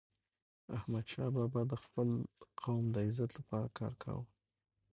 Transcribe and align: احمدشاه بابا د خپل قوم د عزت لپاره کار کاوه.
احمدشاه 0.75 1.29
بابا 1.35 1.61
د 1.71 1.73
خپل 1.83 2.09
قوم 2.61 2.83
د 2.91 2.95
عزت 3.07 3.31
لپاره 3.39 3.67
کار 3.79 3.93
کاوه. 4.03 4.25